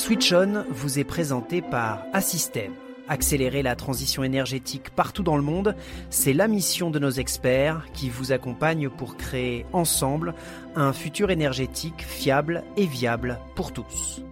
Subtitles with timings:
[0.00, 2.72] Switch On vous est présenté par Assystem.
[3.06, 5.76] Accélérer la transition énergétique partout dans le monde,
[6.08, 10.34] c'est la mission de nos experts qui vous accompagnent pour créer ensemble
[10.74, 14.22] un futur énergétique fiable et viable pour tous.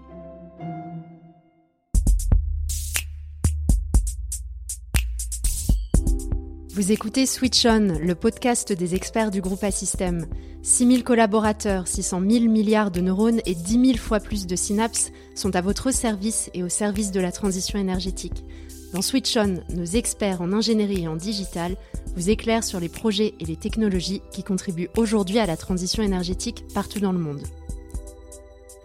[6.78, 10.27] Vous écoutez Switch On, le podcast des experts du groupe Assystem.
[10.62, 15.55] 6000 collaborateurs, 600 000 milliards de neurones et 10 000 fois plus de synapses sont
[15.56, 18.45] à votre service et au service de la transition énergétique.
[18.92, 21.77] Dans Switch On, nos experts en ingénierie et en digital
[22.16, 26.65] vous éclairent sur les projets et les technologies qui contribuent aujourd'hui à la transition énergétique
[26.74, 27.43] partout dans le monde.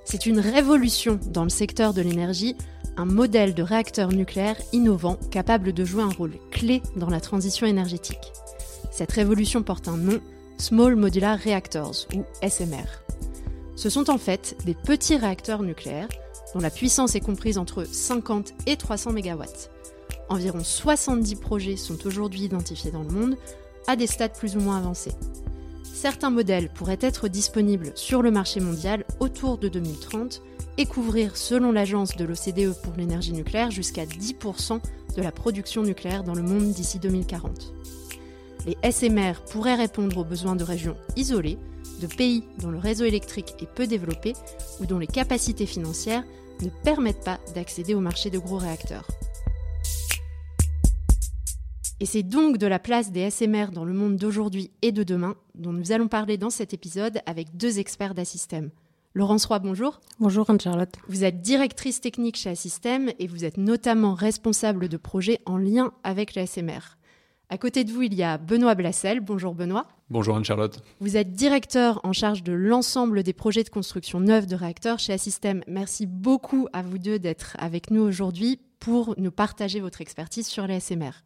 [0.06, 2.56] C'est une révolution dans le secteur de l'énergie,
[2.98, 7.66] un modèle de réacteur nucléaire innovant capable de jouer un rôle clé dans la transition
[7.66, 8.32] énergétique.
[8.92, 10.20] Cette révolution porte un nom,
[10.60, 13.02] Small Modular Reactors ou SMR.
[13.76, 16.10] Ce sont en fait des petits réacteurs nucléaires
[16.54, 19.44] dont la puissance est comprise entre 50 et 300 MW.
[20.30, 23.38] Environ 70 projets sont aujourd'hui identifiés dans le monde
[23.88, 25.14] à des stades plus ou moins avancés.
[25.84, 30.42] Certains modèles pourraient être disponibles sur le marché mondial autour de 2030
[30.78, 34.80] et couvrir, selon l'agence de l'OCDE pour l'énergie nucléaire, jusqu'à 10%
[35.16, 37.74] de la production nucléaire dans le monde d'ici 2040.
[38.66, 41.58] Les SMR pourraient répondre aux besoins de régions isolées,
[42.02, 44.34] de pays dont le réseau électrique est peu développé
[44.80, 46.24] ou dont les capacités financières
[46.64, 49.08] ne permettent pas d'accéder au marché de gros réacteurs.
[52.00, 55.36] Et c'est donc de la place des SMR dans le monde d'aujourd'hui et de demain
[55.56, 58.72] dont nous allons parler dans cet épisode avec deux experts d'Assystem.
[59.14, 60.02] Laurence Roy, bonjour.
[60.20, 60.96] Bonjour Anne-Charlotte.
[61.08, 65.94] Vous êtes directrice technique chez Assystem et vous êtes notamment responsable de projets en lien
[66.04, 66.98] avec la SMR.
[67.50, 69.20] À côté de vous, il y a Benoît Blassel.
[69.20, 69.88] Bonjour Benoît.
[70.10, 70.82] Bonjour Anne-Charlotte.
[71.00, 75.14] Vous êtes directeur en charge de l'ensemble des projets de construction neufs de réacteurs chez
[75.14, 75.64] Assystem.
[75.68, 80.68] Merci beaucoup à vous deux d'être avec nous aujourd'hui pour nous partager votre expertise sur
[80.68, 81.24] les SMR.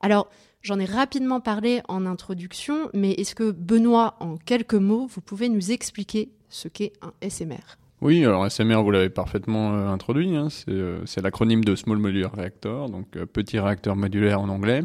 [0.00, 0.28] Alors,
[0.62, 5.48] j'en ai rapidement parlé en introduction, mais est-ce que Benoît, en quelques mots, vous pouvez
[5.48, 7.76] nous expliquer ce qu'est un SMR.
[8.00, 10.48] Oui, alors SMR, vous l'avez parfaitement euh, introduit, hein.
[10.68, 14.82] euh, c'est l'acronyme de Small Modular Reactor, donc euh, petit réacteur modulaire en anglais.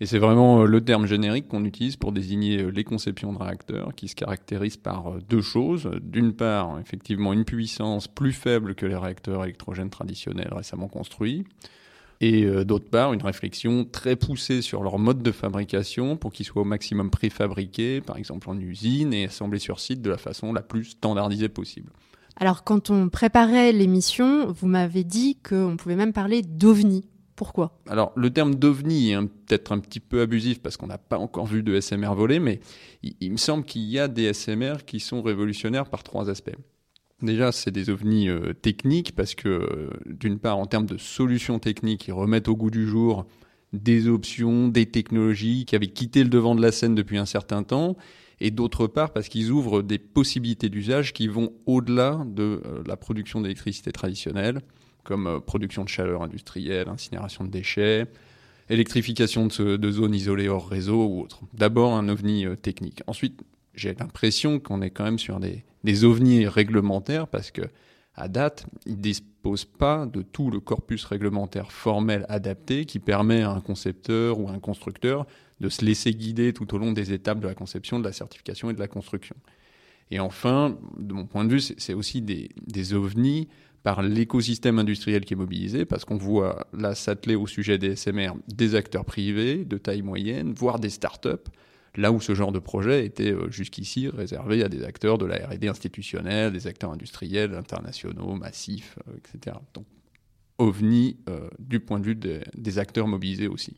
[0.00, 4.06] Et c'est vraiment le terme générique qu'on utilise pour désigner les conceptions de réacteurs qui
[4.06, 5.90] se caractérisent par deux choses.
[6.02, 11.44] D'une part, effectivement, une puissance plus faible que les réacteurs électrogènes traditionnels récemment construits
[12.20, 16.46] et euh, d'autre part une réflexion très poussée sur leur mode de fabrication pour qu'ils
[16.46, 20.52] soient au maximum préfabriqués, par exemple en usine, et assemblés sur site de la façon
[20.52, 21.92] la plus standardisée possible.
[22.36, 27.04] Alors quand on préparait l'émission, vous m'avez dit qu'on pouvait même parler d'OVNI.
[27.38, 27.70] Pourquoi?
[27.88, 31.46] Alors le terme d'OVNI est peut-être un petit peu abusif parce qu'on n'a pas encore
[31.46, 32.58] vu de SMR voler, mais
[33.04, 36.56] il me semble qu'il y a des SMR qui sont révolutionnaires par trois aspects.
[37.22, 41.60] Déjà, c'est des ovnis euh, techniques parce que, euh, d'une part, en termes de solutions
[41.60, 43.24] techniques, ils remettent au goût du jour
[43.72, 47.62] des options, des technologies qui avaient quitté le devant de la scène depuis un certain
[47.62, 47.96] temps,
[48.40, 52.96] et d'autre part parce qu'ils ouvrent des possibilités d'usage qui vont au-delà de euh, la
[52.96, 54.60] production d'électricité traditionnelle,
[55.08, 58.04] comme production de chaleur industrielle, incinération de déchets,
[58.68, 61.40] électrification de, zones isolées hors réseau ou autre.
[61.54, 63.00] D'abord un ovni technique.
[63.06, 63.40] Ensuite,
[63.74, 67.62] j'ai l'impression qu'on est quand même sur des, des ovnis réglementaires parce que
[68.14, 73.40] à date, ils ne disposent pas de tout le corpus réglementaire formel adapté qui permet
[73.42, 75.24] à un concepteur ou un constructeur
[75.60, 78.68] de se laisser guider tout au long des étapes de la conception, de la certification
[78.68, 79.36] et de la construction.
[80.10, 83.48] Et enfin, de mon point de vue, c'est aussi des, des ovnis
[83.82, 88.32] par l'écosystème industriel qui est mobilisé, parce qu'on voit là s'atteler au sujet des SMR
[88.48, 91.48] des acteurs privés de taille moyenne, voire des start-up,
[91.96, 95.46] là où ce genre de projet était euh, jusqu'ici réservé à des acteurs de la
[95.46, 99.56] R&D institutionnelle, des acteurs industriels, internationaux, massifs, euh, etc.
[99.74, 99.86] Donc
[100.58, 103.76] OVNI euh, du point de vue des, acteurs mobilisés aussi.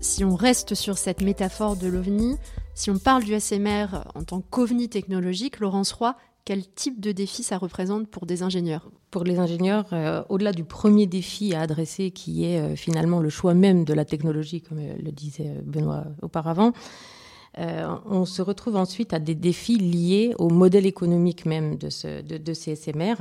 [0.00, 2.36] Si on reste sur cette métaphore de l'OVNI,
[2.76, 6.14] si on parle du SMR en tant qu'OVNI technologique, Laurence Roy,
[6.44, 8.90] quel type de défi ça représente pour des ingénieurs?
[9.10, 13.30] Pour les ingénieurs, euh, au-delà du premier défi à adresser, qui est euh, finalement le
[13.30, 16.72] choix même de la technologie, comme euh, le disait Benoît auparavant,
[17.58, 22.52] on se retrouve ensuite à des défis liés au modèle économique même de, ce, de,
[22.52, 23.14] ces SMR,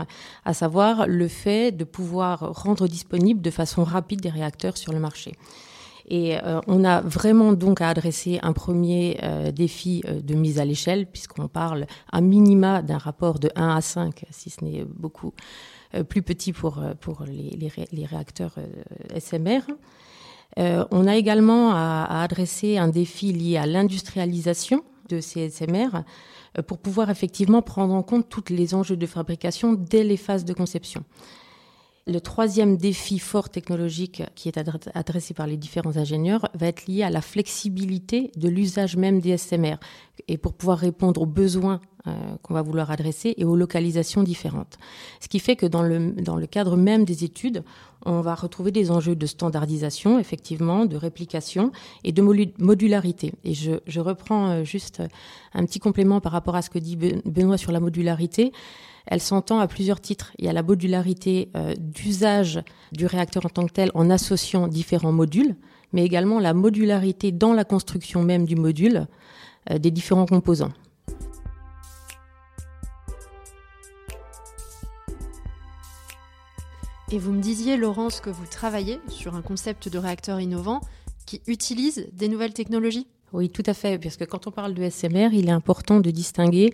[0.44, 5.00] à savoir le fait de pouvoir rendre disponible de façon rapide des réacteurs sur le
[5.00, 5.32] marché.
[6.08, 10.60] Et euh, on a vraiment donc à adresser un premier euh, défi euh, de mise
[10.60, 14.86] à l'échelle, puisqu'on parle à minima d'un rapport de 1 à 5, si ce n'est
[14.86, 15.34] beaucoup
[16.10, 17.58] plus petit pour, pour les,
[17.92, 18.56] les, réacteurs
[19.18, 19.62] SMR.
[20.58, 26.04] on a également à, à, adresser un défi lié à l'industrialisation de ces SMR,
[26.68, 30.54] pour pouvoir effectivement prendre en compte tous les enjeux de fabrication dès les phases de
[30.54, 31.06] conception.
[32.08, 34.60] Le troisième défi fort technologique qui est
[34.94, 39.38] adressé par les différents ingénieurs va être lié à la flexibilité de l'usage même des
[39.38, 39.78] SMR
[40.28, 42.14] et pour pouvoir répondre aux besoins euh,
[42.44, 44.78] qu'on va vouloir adresser et aux localisations différentes.
[45.20, 47.64] Ce qui fait que dans le, cadre même des études,
[48.06, 51.72] on va retrouver des enjeux de standardisation, effectivement, de réplication
[52.04, 52.22] et de
[52.60, 53.34] modularité.
[53.44, 55.02] Et je, reprends euh, juste
[55.56, 58.52] un petit complément par rapport à ce que dit Benoît sur la modularité
[59.08, 60.32] elle s'entend à plusieurs titres.
[60.40, 62.62] Il y a la modularité euh, d'usage
[62.92, 65.56] du réacteur en tant que tel en associant différents modules,
[65.94, 69.08] mais également la modularité dans la construction même du module
[69.70, 70.74] euh, des différents composants.
[77.12, 80.82] Et vous me disiez, Laurence, que vous travaillez sur un concept de réacteur innovant
[81.28, 83.08] qui utilise des nouvelles technologies?
[83.32, 86.10] Oui, tout à fait, parce que quand on parle de SMR, il est important de
[86.10, 86.74] distinguer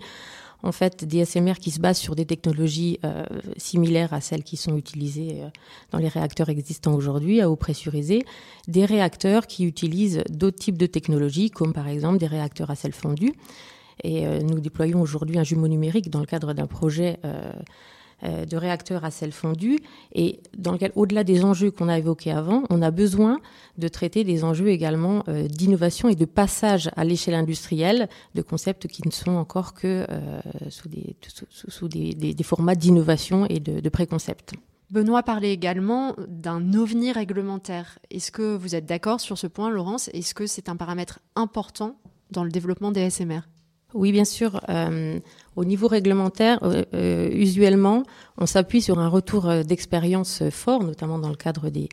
[0.62, 3.24] en fait des SMR qui se basent sur des technologies euh,
[3.56, 5.48] similaires à celles qui sont utilisées euh,
[5.90, 8.24] dans les réacteurs existants aujourd'hui à eau pressurisée,
[8.68, 12.92] des réacteurs qui utilisent d'autres types de technologies comme par exemple des réacteurs à sel
[12.92, 13.34] fondu.
[14.04, 17.18] Et euh, nous déployons aujourd'hui un jumeau numérique dans le cadre d'un projet
[18.24, 19.78] euh, de réacteurs à sel fondu
[20.14, 23.40] et dans lequel, au-delà des enjeux qu'on a évoqués avant, on a besoin
[23.78, 28.86] de traiter des enjeux également euh, d'innovation et de passage à l'échelle industrielle de concepts
[28.86, 31.16] qui ne sont encore que euh, sous, des,
[31.50, 34.52] sous, des, formats d'innovation et de, de préconcepts.
[34.90, 37.98] Benoît parlait également d'un ovni réglementaire.
[38.10, 40.10] Est-ce que vous êtes d'accord sur ce point, Laurence?
[40.12, 41.96] Est-ce que c'est un paramètre important
[42.30, 43.40] dans le développement des SMR
[43.94, 44.60] oui, bien sûr.
[44.68, 45.18] Euh,
[45.56, 48.04] au niveau réglementaire, euh, euh, usuellement,
[48.38, 51.88] on s'appuie sur un retour d'expérience fort, notamment dans le cadre des,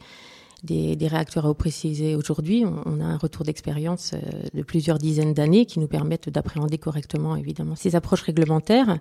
[0.63, 2.63] des, réacteurs à eau précisée aujourd'hui.
[2.85, 4.13] On, a un retour d'expérience
[4.53, 8.97] de plusieurs dizaines d'années qui nous permettent d'appréhender correctement, évidemment, ces approches réglementaires.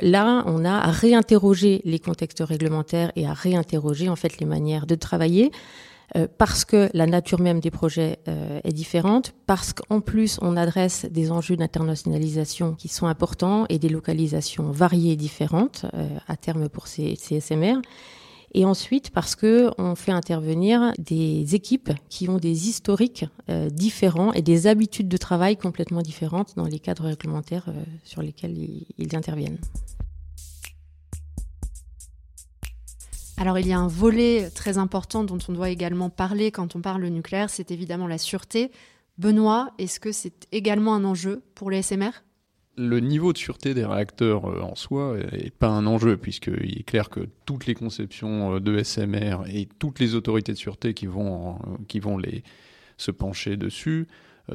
[0.00, 4.86] Là, on a à réinterroger les contextes réglementaires et à réinterroger en fait les manières
[4.86, 5.52] de travailler.
[6.16, 10.56] Euh, parce que la nature même des projets euh, est différente, parce qu'en plus on
[10.56, 16.36] adresse des enjeux d'internationalisation qui sont importants et des localisations variées et différentes euh, à
[16.36, 17.78] terme pour ces, ces, SMR.
[18.56, 23.26] Et ensuite parce que on fait intervenir des équipes qui ont des historiques
[23.72, 27.66] différents et des habitudes de travail complètement différentes dans les cadres réglementaires
[28.04, 28.56] sur lesquels
[28.96, 29.58] ils interviennent.
[33.36, 36.80] Alors il y a un volet très important dont on doit également parler quand on
[36.80, 38.70] parle nucléaire, c'est évidemment la sûreté.
[39.18, 42.10] Benoît, est-ce que c'est également un enjeu pour les SMR
[42.76, 46.82] le niveau de sûreté des réacteurs euh, en soi n'est pas un enjeu, puisqu'il est
[46.82, 51.06] clair que toutes les conceptions euh, de SMR et toutes les autorités de sûreté qui
[51.06, 51.56] vont,
[52.96, 54.08] se pencher dessus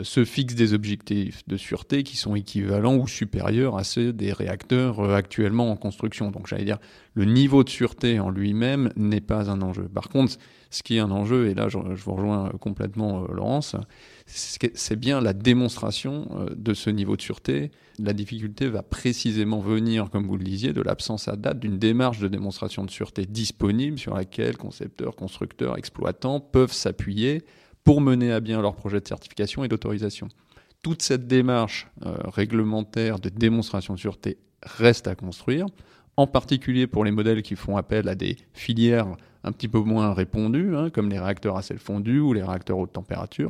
[0.04, 5.00] se fixent des objectifs de sûreté qui sont équivalents ou supérieurs à ceux des réacteurs
[5.00, 6.30] euh, actuellement en construction.
[6.30, 6.78] Donc j'allais dire,
[7.16, 9.88] le niveau de sûreté en lui-même n'est pas un enjeu.
[9.90, 10.38] Par contre,
[10.70, 13.76] ce qui est un enjeu, et là je, vous rejoins complètement euh, Laurence,
[14.28, 17.72] c'est bien la démonstration de ce niveau de sûreté.
[17.98, 22.20] La difficulté va précisément venir, comme vous le disiez, de l'absence à date d'une démarche
[22.20, 27.44] de démonstration de sûreté disponible sur laquelle concepteurs, constructeurs, exploitants peuvent s'appuyer
[27.90, 30.28] pour mener à bien leur projet de certification et d'autorisation.
[30.84, 35.66] Toute cette démarche euh, réglementaire de démonstration de sûreté reste à construire,
[36.16, 39.08] en particulier pour les modèles qui font appel à des filières
[39.44, 42.78] un petit peu moins répandues, hein, comme les réacteurs à sel fondu ou les réacteurs
[42.78, 43.50] haute température.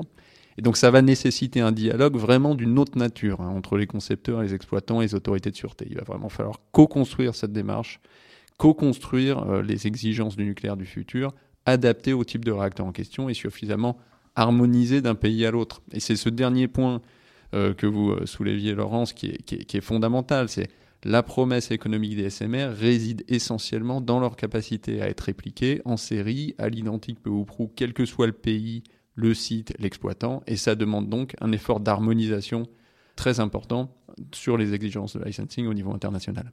[0.58, 4.42] Et donc ça va nécessiter un dialogue vraiment d'une autre nature hein, entre les concepteurs,
[4.42, 5.86] les exploitants et les autorités de sûreté.
[5.90, 8.00] Il va vraiment falloir co-construire cette démarche,
[8.56, 11.34] co-construire euh, les exigences du nucléaire du futur,
[11.66, 13.98] adaptées au type de réacteur en question et suffisamment
[14.36, 15.82] harmonisé d'un pays à l'autre.
[15.92, 17.02] Et c'est ce dernier point
[17.54, 20.50] euh, que vous euh, souleviez, Laurence, qui est, fondamental.
[20.50, 20.70] C'est
[21.04, 26.56] la promesse économique des SMR réside essentiellement dans leur capacité à être répliquées en série,
[26.58, 28.84] à l'identique peu ou prou, quel que soit le pays,
[29.16, 30.44] le site, l'exploitant.
[30.46, 32.68] Et ça demande donc un effort d'harmonisation
[33.16, 33.96] très important
[34.34, 36.52] sur les exigences de licensing au niveau international.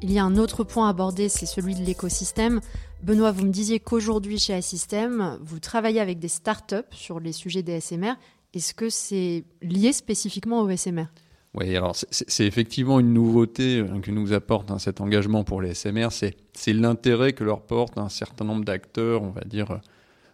[0.00, 2.60] Il y a un autre point abordé, c'est celui de l'écosystème.
[3.02, 7.64] Benoît, vous me disiez qu'aujourd'hui chez Assystem, vous travaillez avec des startups sur les sujets
[7.64, 8.14] des SMR.
[8.54, 11.06] Est-ce que c'est lié spécifiquement au SMR
[11.54, 15.72] oui, alors c'est effectivement une nouveauté euh, que nous apporte hein, cet engagement pour les
[15.72, 19.80] SMR, c'est l'intérêt que leur porte un certain nombre d'acteurs, on va dire,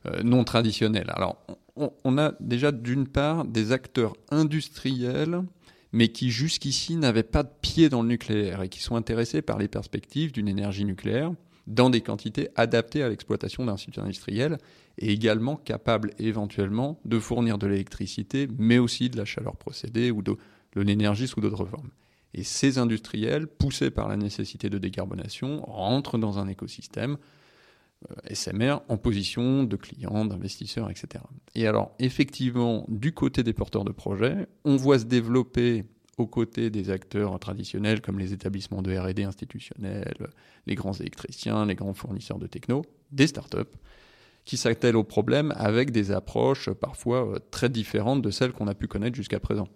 [0.06, 1.10] euh, non traditionnels.
[1.14, 1.38] Alors,
[1.76, 5.42] on a déjà d'une part des acteurs industriels
[5.94, 9.58] mais qui jusqu'ici n'avaient pas de pied dans le nucléaire et qui sont intéressés par
[9.58, 11.32] les perspectives d'une énergie nucléaire
[11.68, 14.58] dans des quantités adaptées à l'exploitation d'un site industriel
[14.98, 20.20] et également capables éventuellement de fournir de l'électricité, mais aussi de la chaleur procédée ou
[20.20, 20.36] de,
[20.74, 21.90] l'énergie sous d'autres formes.
[22.34, 27.18] Et ces industriels, poussés par la nécessité de décarbonation, rentrent dans un écosystème
[28.32, 31.24] SMR en position de clients, d'investisseurs, etc.
[31.54, 35.84] Et alors, effectivement, du côté des porteurs de projets, on voit se développer
[36.18, 40.28] aux côtés des acteurs traditionnels comme les établissements de R&D institutionnels,
[40.66, 43.76] les grands électriciens, les grands fournisseurs de techno, des startups
[44.44, 48.74] qui s'attellent au problème avec des approches parfois euh, très différentes de celles qu'on a
[48.74, 49.68] pu connaître jusqu'à présent.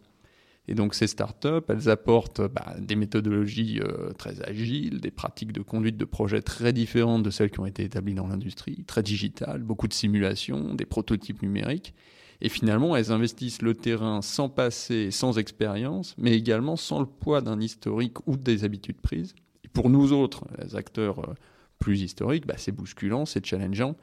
[0.68, 5.62] Et donc ces startups, elles apportent bah, des méthodologies euh, très agiles, des pratiques de
[5.62, 9.62] conduite de projets très différentes de celles qui ont été établies dans l'industrie, très digitales,
[9.62, 11.94] beaucoup de simulations, des prototypes numériques.
[12.42, 17.40] Et finalement, elles investissent le terrain sans passé, sans expérience, mais également sans le poids
[17.40, 19.34] d'un historique ou des habitudes prises.
[19.72, 21.34] Pour nous autres, les acteurs euh,
[21.78, 23.96] plus historiques, bah, c'est bousculant, c'est challengeant,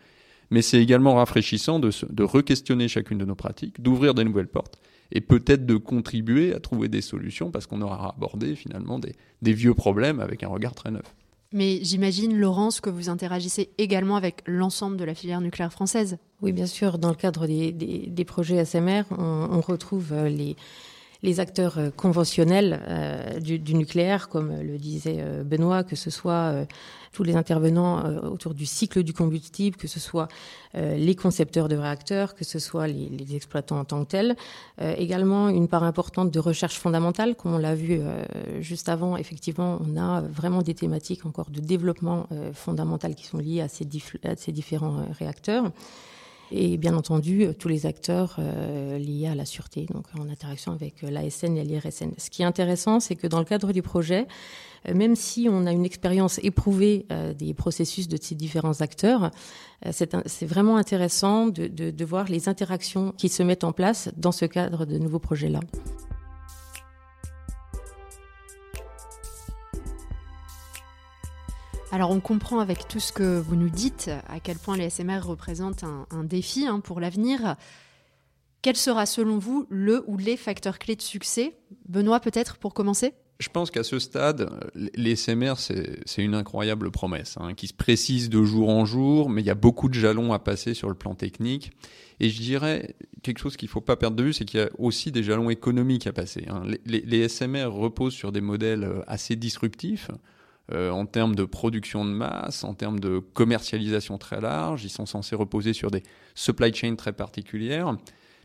[0.50, 4.79] mais c'est également rafraîchissant de, de re-questionner chacune de nos pratiques, d'ouvrir des nouvelles portes
[5.12, 9.14] et peut-être de contribuer à trouver des solutions parce qu'on aura abordé finalement des,
[9.54, 11.16] vieux problèmes avec un regard très neuf.
[11.52, 16.18] Mais j'imagine, Laurence, que vous interagissez également avec l'ensemble de la filière nucléaire française.
[16.42, 16.98] Oui, bien sûr.
[16.98, 20.58] Dans le cadre des, projets SMR, on retrouve euh, les,
[21.25, 26.65] les acteurs euh, conventionnels euh, du, nucléaire, comme le disait euh, Benoît, que ce soit
[27.12, 30.27] tous les intervenants autour du cycle du combustible, que ce soit
[30.74, 34.36] les concepteurs de réacteurs, que ce soit les, exploitants en tant que tels.
[34.98, 38.01] également une part importante de recherche fondamentale, comme on l'a vu
[38.60, 39.15] juste avant.
[39.15, 43.86] Effectivement, on a vraiment des thématiques encore de développement fondamental qui sont liées à ces
[44.51, 45.72] différents réacteurs
[46.52, 50.72] et bien entendu euh, tous les acteurs euh, liés à la sûreté, donc en interaction
[50.72, 52.12] avec euh, l'ASN et l'IRSN.
[52.18, 54.28] Ce qui est intéressant, c'est que dans le cadre du projet,
[54.94, 57.08] même si on a une expérience éprouvée
[57.40, 59.32] des processus de ces différents acteurs,
[59.90, 64.46] c'est vraiment intéressant de, de voir les interactions qui se mettent en place dans ce
[64.46, 65.62] cadre de nouveaux projets-là.
[71.96, 75.22] Alors on comprend avec tout ce que vous nous dites à quel point les SMR
[75.22, 77.56] représentent un, défi hein, pour l'avenir.
[78.62, 81.56] Quel sera selon vous le ou les facteurs clés de succès?
[81.88, 83.14] Benoît peut-être pour commencer?
[83.40, 88.30] Je pense qu'à ce stade, les SMR, c'est une incroyable promesse hein, qui se précise
[88.30, 90.96] de jour en jour, mais il y a beaucoup de jalons à passer sur le
[90.96, 91.72] plan technique.
[92.20, 94.64] Et je dirais quelque chose qu'il ne faut pas perdre de vue, c'est qu'il y
[94.64, 96.44] a aussi des jalons économiques à passer.
[96.50, 96.64] Hein.
[96.86, 100.12] les, SMR reposent sur des modèles assez disruptifs.
[100.74, 104.84] Euh, en termes de production de masse, en termes de commercialisation très large.
[104.84, 106.01] Ils sont censés reposer sur des
[106.34, 107.95] supply chains très particulières.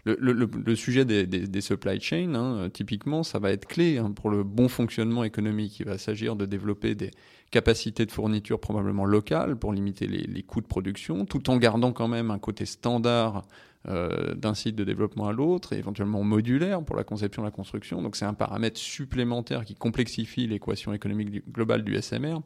[0.05, 4.69] Le, sujet des, supply chains, hein, typiquement, ça va être clé hein, pour le bon
[4.69, 5.81] fonctionnement économique.
[5.81, 7.11] Il va s'agir de développer des
[7.51, 11.93] capacités de fourniture probablement locales pour limiter les, les, coûts de production, tout en gardant
[11.93, 13.43] quand même un côté standard
[13.89, 17.51] euh, d'un site de développement à l'autre, et éventuellement modulaire pour la conception et la
[17.51, 18.03] construction.
[18.03, 22.41] Donc c'est un paramètre supplémentaire qui complexifie l'équation économique globale du SMR.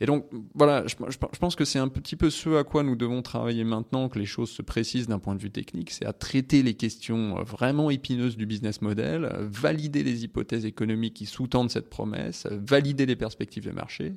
[0.00, 0.96] Et donc voilà, je,
[1.38, 4.24] pense que c'est un petit peu ce à quoi nous devons travailler maintenant, que les
[4.24, 8.36] choses se précisent d'un point de vue technique, c'est à traiter les questions vraiment épineuses
[8.36, 13.72] du business model, valider les hypothèses économiques qui sous-tendent cette promesse, valider les perspectives de
[13.72, 14.14] marché,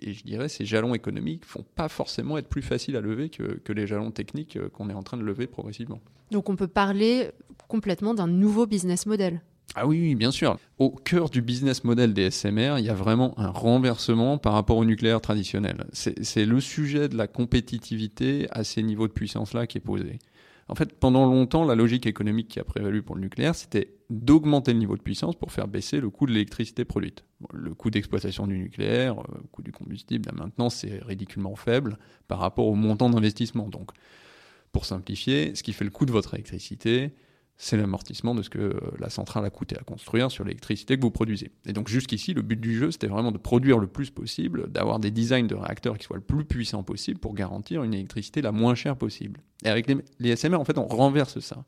[0.00, 3.72] et je dirais ces jalons économiques font pas forcément être plus faciles à lever que,
[3.72, 6.00] les jalons techniques euh, qu'on est en train de lever progressivement.
[6.30, 7.30] Donc on peut parler
[7.68, 9.40] complètement d'un nouveau business model.
[9.74, 10.58] Ah oui, oui, bien sûr.
[10.78, 14.78] Au cœur du business model des SMR, il y a vraiment un renversement par rapport
[14.78, 15.84] au nucléaire traditionnel.
[15.92, 20.18] C'est le sujet de la compétitivité à ces niveaux de puissance-là qui est posé.
[20.68, 24.74] En fait, pendant longtemps, la logique économique qui a prévalu pour le nucléaire, c'était d'augmenter
[24.74, 27.24] le niveau de puissance pour faire baisser le coût de l'électricité produite.
[27.52, 31.98] le coût d'exploitation du nucléaire, euh, le coût du combustible, là maintenant, c'est ridiculement faible
[32.26, 33.68] par rapport au montant d'investissement.
[33.68, 33.90] Donc,
[34.72, 37.14] pour simplifier, ce qui fait le coût de votre électricité,
[37.60, 41.02] c'est l'amortissement de ce que euh, la centrale a coûté à construire sur l'électricité que
[41.02, 41.50] vous produisez.
[41.66, 45.00] Et donc jusqu'ici, le but du jeu, c'était vraiment de produire le plus possible, d'avoir
[45.00, 48.52] des designs de réacteurs qui soient le plus puissants possible pour garantir une électricité la
[48.52, 49.40] moins chère possible.
[49.64, 49.88] Et avec
[50.20, 51.64] les, SMR, en fait, on renverse ça.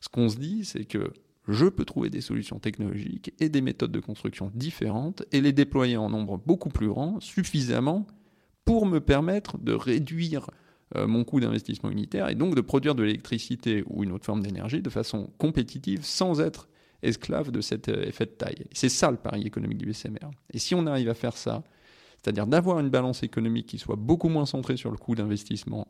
[0.00, 1.12] Ce qu'on se dit, c'est que
[1.46, 5.98] je peux trouver des solutions technologiques et des méthodes de construction différentes et les déployer
[5.98, 8.06] en nombre beaucoup plus grand, suffisamment
[8.64, 10.48] pour me permettre de réduire
[10.94, 14.80] mon coût d'investissement unitaire et donc de produire de l'électricité ou une autre forme d'énergie
[14.80, 16.68] de façon compétitive sans être
[17.04, 18.66] esclave de cet euh, effet de taille.
[18.72, 20.30] C'est ça le pari économique du SMR.
[20.52, 21.62] Et si on arrive à faire ça,
[22.22, 25.86] c'est-à-dire d'avoir une balance économique qui soit beaucoup moins centrée sur le coût d'investissement,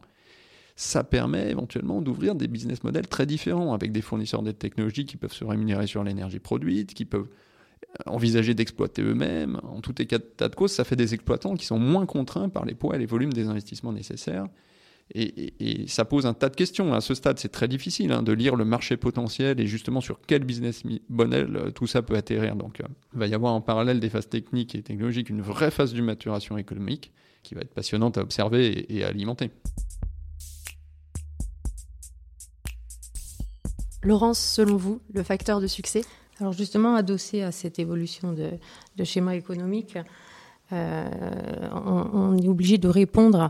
[0.77, 5.17] ça permet éventuellement d'ouvrir des business models très différents avec des fournisseurs de technologies qui
[5.17, 7.29] peuvent se rémunérer sur l'énergie produite, qui peuvent
[8.07, 9.61] envisager d'exploiter eux-mêmes.
[9.63, 12.75] En tout état de cause, ça fait des exploitants qui sont moins contraints par les
[12.75, 14.47] poids et les volumes des investissements nécessaires.
[15.13, 16.95] Et, ça pose un tas de questions.
[16.95, 20.19] À ce stade, c'est très difficile hein, de lire le marché potentiel et justement sur
[20.27, 22.57] quel business model euh, tout ça peut atterrir.
[22.57, 25.71] Donc, euh, il va y avoir en parallèle des phases techniques et technologiques une vraie
[25.71, 29.51] phase de maturation économique qui va être passionnante à observer et, à alimenter.
[34.03, 36.03] Laurence, selon vous, le facteur de succès?
[36.41, 39.97] Alors justement, adossé à cette évolution de, schéma économique,
[40.73, 41.09] euh,
[41.73, 43.49] on, est obligé de répondre euh,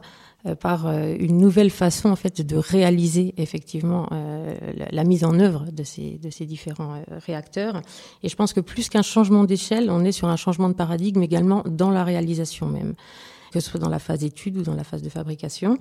[0.60, 4.54] par euh, une nouvelle façon en fait de réaliser effectivement euh,
[4.90, 7.80] la, mise en œuvre de ces, de ces différents réacteurs.
[8.22, 11.22] Et je pense que plus qu'un changement d'échelle, on est sur un changement de paradigme
[11.22, 12.94] également dans la réalisation même,
[13.52, 15.78] que ce soit dans la phase étude ou dans la phase de fabrication.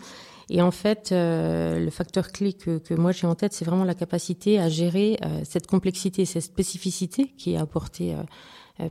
[0.49, 3.95] Et en fait, le facteur clé que, que moi j'ai en tête, c'est vraiment la
[3.95, 8.13] capacité à gérer cette complexité, cette spécificité qui est apportée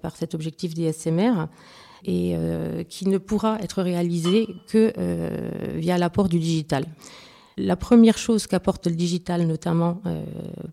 [0.01, 1.49] par cet objectif des SMR
[2.05, 6.85] et euh, qui ne pourra être réalisé que euh, via l'apport du digital.
[7.57, 10.25] La première chose qu'apporte le digital, notamment euh,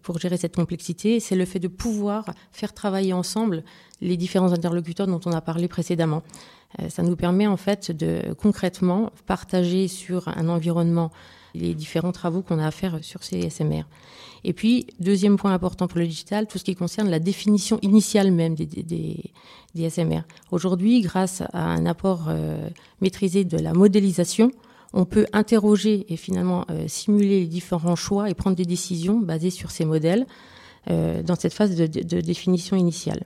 [0.02, 3.64] pour gérer cette complexité, c'est le fait de pouvoir faire travailler ensemble
[4.02, 6.24] les différents interlocuteurs dont on a parlé précédemment.
[6.88, 11.12] ça nous permet en fait de concrètement partager sur un environnement
[11.56, 13.84] les différents travaux qu'on a à faire sur ces SMR.
[14.44, 18.32] Et puis, deuxième point important pour le digital, tout ce qui concerne la définition initiale
[18.32, 20.22] même des, des, SMR.
[20.52, 22.70] Aujourd'hui, grâce à un apport euh,
[23.02, 24.52] maîtrisé de la modélisation,
[24.94, 29.50] on peut interroger et finalement euh, simuler les différents choix et prendre des décisions basées
[29.50, 30.26] sur ces modèles
[30.90, 33.24] euh, dans cette phase de, de définition initiale.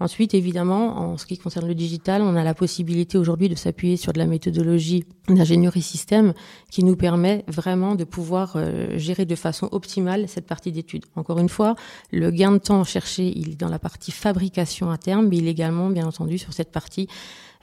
[0.00, 3.96] Ensuite, évidemment, en ce qui concerne le digital, on a la possibilité aujourd'hui de s'appuyer
[3.96, 6.34] sur de la méthodologie d'ingénierie système
[6.70, 11.04] qui nous permet vraiment de pouvoir euh, gérer de façon optimale cette partie d'étude.
[11.16, 11.74] Encore une fois,
[12.12, 15.48] le gain de temps cherché, il est dans la partie fabrication à terme, mais il
[15.48, 17.08] est également, bien entendu, sur cette partie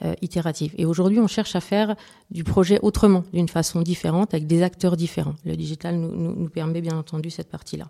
[0.03, 0.73] euh, itérative.
[0.77, 1.95] Et aujourd'hui, on cherche à faire
[2.29, 5.35] du projet autrement, d'une façon différente, avec des acteurs différents.
[5.45, 7.87] Le digital nous, nous, nous permet, bien entendu, cette partie-là.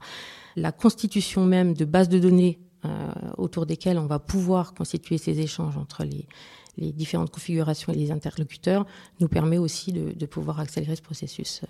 [0.55, 2.60] La constitution même de bases de données
[3.37, 6.25] autour desquels on va pouvoir constituer ces échanges entre les,
[6.77, 8.85] les, différentes configurations et les interlocuteurs,
[9.19, 11.61] nous permet aussi de, pouvoir accélérer ce processus.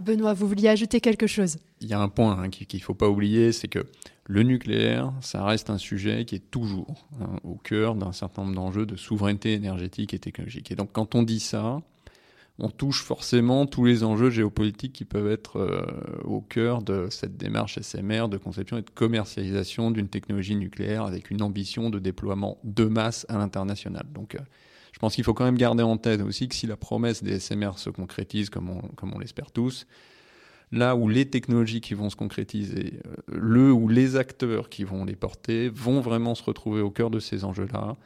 [0.00, 1.56] Benoît, vous vouliez ajouter quelque chose?
[1.80, 3.86] Il y a un point hein, qu'il ne faut pas oublier, c'est que
[4.24, 8.54] le nucléaire, ça reste un sujet qui est toujours hein, au cœur d'un certain nombre
[8.54, 10.70] d'enjeux de souveraineté énergétique et technologique.
[10.70, 11.80] Et donc quand on dit ça,
[12.58, 15.86] on touche forcément tous les enjeux géopolitiques qui peuvent être euh,
[16.24, 21.30] au cœur de cette démarche SMR de conception et de commercialisation d'une technologie nucléaire avec
[21.30, 24.06] une ambition de déploiement de masse à l'international.
[24.12, 24.40] Donc euh,
[24.92, 27.38] je pense qu'il faut quand même garder en tête aussi que si la promesse des
[27.38, 29.86] SMR se concrétise comme on, comme on l'espère tous,
[30.72, 35.04] là où les technologies qui vont se concrétiser, euh, le ou les acteurs qui vont
[35.04, 37.96] les porter vont vraiment se retrouver au cœur de ces enjeux-là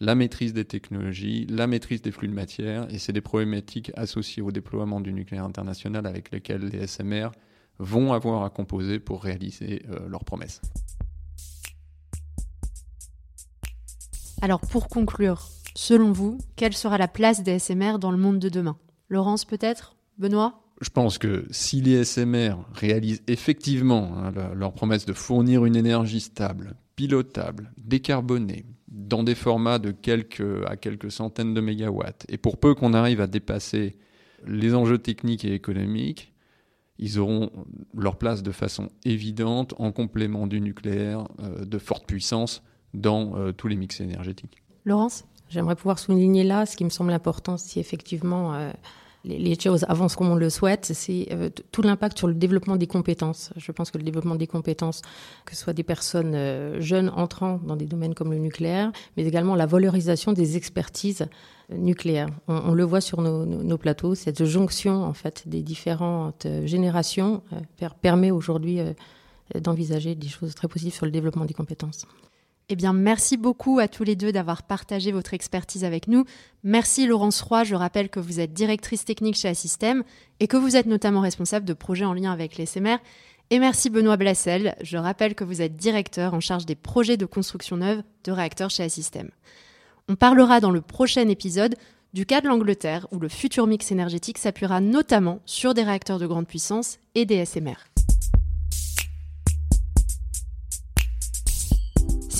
[0.00, 4.42] la maîtrise des technologies, la maîtrise des flux de matière, et c'est des problématiques associées
[4.42, 7.28] au déploiement du nucléaire international avec lesquelles les SMR
[7.78, 10.62] vont avoir à composer pour réaliser euh, leurs promesses.
[14.40, 18.48] Alors pour conclure, selon vous, quelle sera la place des SMR dans le monde de
[18.48, 18.78] demain?
[19.10, 19.96] Laurence peut-être?
[20.16, 20.62] Benoît?
[20.80, 26.20] Je pense que si les SMR réalisent effectivement hein, leur promesse de fournir une énergie
[26.20, 32.26] stable, pilotable, décarbonée, dans des formats de quelques à quelques centaines de mégawatts.
[32.28, 33.96] Et pour peu qu'on arrive à dépasser
[34.46, 36.32] les enjeux techniques et économiques,
[36.98, 37.50] ils auront
[37.94, 43.52] leur place de façon évidente en complément du nucléaire euh, de forte puissance dans euh,
[43.52, 44.62] tous les mix énergétiques.
[44.84, 45.24] Laurence?
[45.48, 48.70] J'aimerais pouvoir souligner là ce qui me semble important, si effectivement euh,
[49.24, 52.86] les, choses avancent comme on le souhaite, c'est euh, tout l'impact sur le développement des
[52.86, 53.52] compétences.
[53.56, 55.02] Je pense que le développement des compétences,
[55.44, 59.24] que ce soit des personnes euh, jeunes entrant dans des domaines comme le nucléaire, mais
[59.24, 61.26] également la valorisation des expertises
[61.70, 62.28] euh, nucléaires.
[62.48, 67.42] On, le voit sur nos, plateaux, cette jonction en fait des différentes générations
[68.00, 68.80] permet aujourd'hui
[69.54, 72.06] d'envisager des choses très positives sur le développement des compétences.
[72.72, 76.24] Eh bien, merci beaucoup à tous les deux d'avoir partagé votre expertise avec nous.
[76.62, 80.04] Merci Laurence Roy, je rappelle que vous êtes directrice technique chez Assystem
[80.38, 82.98] et que vous êtes notamment responsable de projets en lien avec les SMR.
[83.50, 87.26] Et merci Benoît Blassel, je rappelle que vous êtes directeur en charge des projets de
[87.26, 89.30] construction neuve de réacteurs chez Assystem.
[90.08, 91.74] On parlera dans le prochain épisode
[92.14, 96.26] du cas de l'Angleterre où le futur mix énergétique s'appuiera notamment sur des réacteurs de
[96.28, 97.89] grande puissance et des SMR.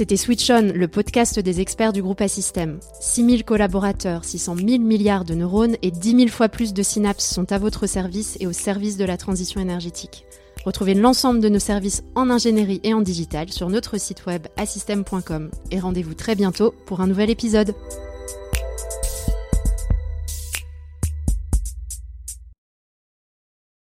[0.01, 2.81] C'était Switch On, le podcast des experts du groupe Assystem.
[3.03, 7.53] 6000 collaborateurs, 600 000 milliards de neurones et 10 000 fois plus de synapses sont
[7.53, 10.25] à votre service et au service de la transition énergétique.
[10.65, 15.51] Retrouvez l'ensemble de nos services en ingénierie et en digital sur notre site web assystem.com
[15.71, 17.75] et rendez-vous très bientôt pour un nouvel épisode.